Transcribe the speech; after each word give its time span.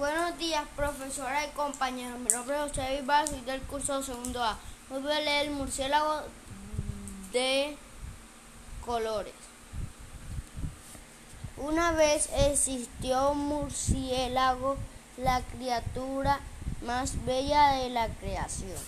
Buenos 0.00 0.38
días, 0.38 0.64
profesora 0.76 1.46
y 1.46 1.50
compañeros. 1.50 2.18
Mi 2.20 2.30
nombre 2.30 2.56
es 2.56 2.70
José 2.70 3.02
Vivar, 3.02 3.28
soy 3.28 3.42
del 3.42 3.60
curso 3.60 4.02
segundo 4.02 4.42
A. 4.42 4.56
Hoy 4.90 5.02
voy 5.02 5.12
a 5.12 5.20
leer 5.20 5.48
el 5.48 5.50
murciélago 5.52 6.22
de 7.32 7.76
colores. 8.82 9.34
Una 11.58 11.92
vez 11.92 12.30
existió 12.34 13.32
un 13.32 13.40
murciélago, 13.40 14.78
la 15.18 15.42
criatura 15.42 16.40
más 16.86 17.22
bella 17.26 17.72
de 17.72 17.90
la 17.90 18.08
creación. 18.08 18.80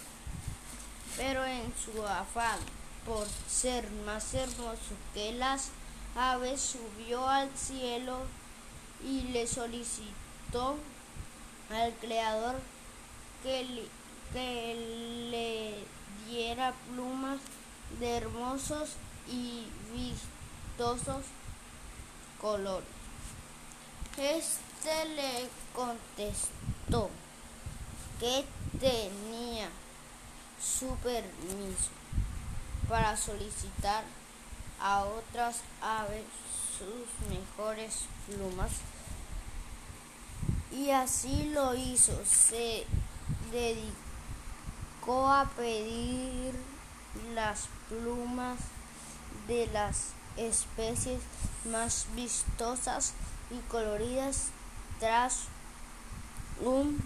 Pero 1.18 1.44
en 1.44 1.74
su 1.76 2.06
afán 2.06 2.58
por 3.04 3.26
ser 3.46 3.86
más 4.06 4.32
hermoso 4.32 4.96
que 5.12 5.32
las 5.32 5.72
aves, 6.16 6.62
subió 6.62 7.29
al 7.29 7.50
cielo 7.54 8.16
y 9.04 9.24
le 9.24 9.46
solicitó 9.46 10.79
al 11.73 11.95
creador 11.95 12.57
que 13.43 13.89
le, 15.31 15.75
diera 16.29 16.72
plumas 16.93 17.39
de 17.98 18.17
hermosos 18.17 18.90
y 19.29 19.67
vistosos 19.93 21.25
colores. 22.40 22.89
Este 24.17 25.04
le 25.17 25.48
contestó 25.75 27.11
que 28.20 28.45
tenía 28.79 29.68
su 30.61 30.95
permiso 30.96 31.90
para 32.89 33.17
solicitar 33.17 34.05
a 34.81 35.05
otras 35.05 35.61
aves 35.81 36.25
sus 36.78 37.28
mejores 37.28 38.05
plumas 38.27 38.73
y 40.72 40.91
así 40.91 41.50
lo 41.55 41.75
hizo. 41.75 42.19
Se 42.25 42.86
dedicó 43.53 45.28
a 45.28 45.45
pedir 45.56 46.55
las 47.34 47.69
plumas 47.89 48.59
de 49.47 49.67
las 49.69 50.12
especies 50.37 51.20
más 51.70 52.06
vistosas 52.15 53.12
y 53.50 53.59
coloridas 53.70 54.48
tras 54.98 55.45
un 56.61 57.03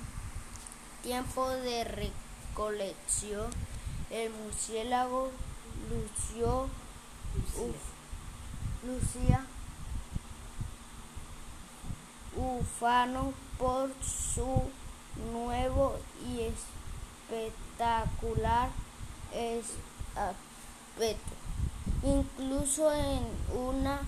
tiempo 1.03 1.49
de 1.49 1.85
recolección. 1.85 3.51
El 4.11 4.33
murciélago 4.33 5.31
lució, 5.91 6.69
lucía 8.85 9.45
ufano 12.37 13.33
por 13.59 13.91
su 14.03 14.63
nuevo 15.33 15.97
y 16.29 16.43
espectacular 17.31 18.69
aspecto. 20.15 21.33
Incluso 22.03 22.93
en 22.93 23.21
una 23.55 24.01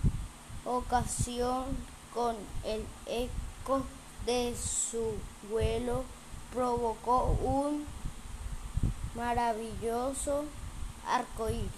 ocasión 0.65 1.65
con 2.15 2.37
el 2.65 2.85
eco 3.07 3.83
de 4.27 4.55
su 4.57 5.15
vuelo 5.51 6.05
provocó 6.53 7.37
un 7.43 7.87
maravilloso 9.15 10.45
arcoíris. 11.07 11.71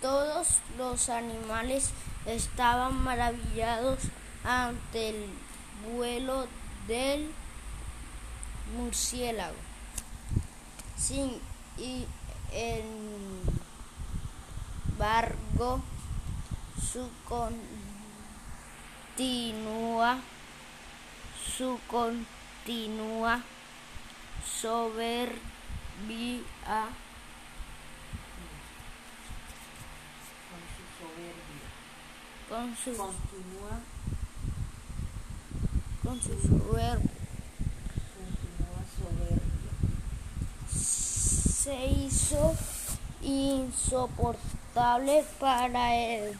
Todos 0.00 0.58
los 0.78 1.08
animales 1.08 1.90
estaban 2.26 3.02
maravillados 3.02 3.98
ante 4.44 5.10
el 5.10 5.26
vuelo 5.92 6.46
del 6.86 7.30
murciélago. 8.76 9.56
Sin 10.96 11.40
y 11.78 12.06
embargo, 14.98 15.82
su 16.92 17.08
continua, 17.28 17.68
su 21.56 21.78
continua 21.88 23.42
soberbia 24.44 25.40
con 32.48 32.76
su 32.76 32.96
Continúa, 32.96 33.20
con 33.70 33.82
su 33.90 33.99
soberbia 36.18 37.08
continúa 38.16 38.82
soberbia. 38.98 39.72
se 40.68 41.86
hizo 41.86 42.56
insoportable 43.22 45.24
para 45.38 45.94
el 45.94 46.36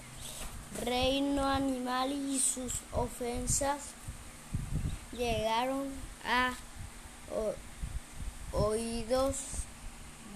reino 0.85 1.47
animal 1.47 2.11
y 2.11 2.41
sus 2.41 2.73
ofensas 2.93 3.91
llegaron 5.13 5.87
a 6.25 6.53
oídos 8.53 9.37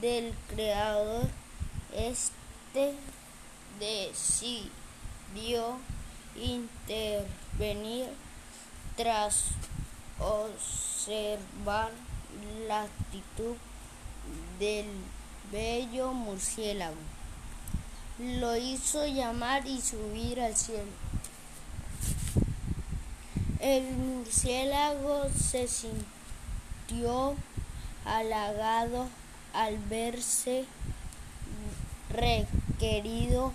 del 0.01 0.33
creador. 0.49 1.27
Este 1.93 2.95
decidió 3.81 5.79
intervenir 6.37 8.07
tras 8.97 9.47
observar 10.19 11.91
la 12.69 12.83
actitud 12.83 13.57
del 14.59 14.87
bello 15.51 16.13
murciélago. 16.13 16.97
Lo 18.19 18.57
hizo 18.57 19.07
llamar 19.07 19.67
y 19.67 19.81
subir 19.81 20.41
al 20.41 20.57
cielo. 20.57 20.91
El 23.59 23.97
murciélago 23.97 25.29
se 25.31 25.67
sintió 25.67 27.35
halagado 28.05 29.09
al 29.53 29.79
verse 29.79 30.65
requerido 32.11 33.53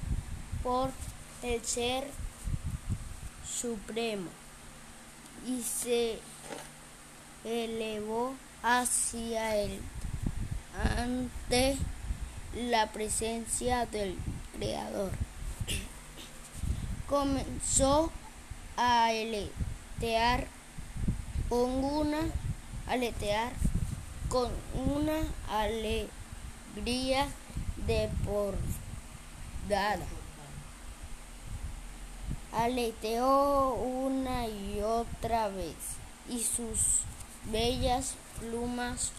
por 0.63 0.89
el 1.43 1.63
ser 1.63 2.05
supremo 3.45 4.38
y 5.47 5.61
se 5.61 6.19
elevó 7.43 8.35
hacia 8.63 9.55
él 9.55 9.79
ante 10.97 11.77
la 12.55 12.87
presencia 12.87 13.85
del 13.85 14.17
creador. 14.57 15.11
Comenzó 17.07 18.11
a 18.77 19.05
aletear 19.07 20.47
con 21.49 21.83
una 21.83 22.19
aletear 22.87 23.51
con 24.29 24.51
una 24.73 25.19
alegría 25.49 27.27
desbordada. 27.87 28.59
Aleteó 32.51 33.73
una 33.73 34.47
y 34.47 34.81
otra 34.81 35.49
vez 35.49 35.75
y 36.27 36.39
sus 36.43 37.01
bellas 37.51 38.15
plumas 38.39 39.11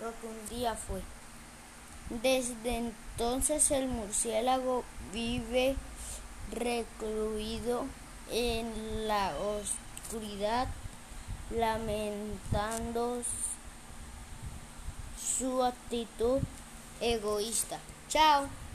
lo 0.01 0.11
que 0.19 0.27
un 0.27 0.49
día 0.49 0.75
fue. 0.75 1.01
Desde 2.21 2.77
entonces 2.77 3.71
el 3.71 3.87
murciélago 3.87 4.83
vive 5.13 5.77
recluido 6.51 7.85
en 8.31 9.07
la 9.07 9.33
oscuridad, 9.37 10.67
lamentando 11.49 13.21
su 15.19 15.63
actitud 15.63 16.39
egoísta. 16.99 17.79
Chao. 18.09 18.61